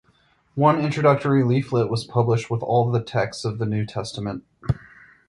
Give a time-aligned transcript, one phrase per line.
[0.55, 4.43] One introductory leaflet was published with all the texts of the New Testament.